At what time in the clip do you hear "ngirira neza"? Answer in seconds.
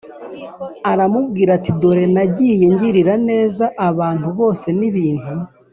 2.73-3.65